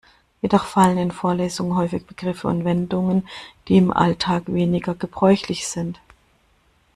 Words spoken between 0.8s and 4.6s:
in Vorlesungen häufig Begriffe und Wendungen, die im Alltag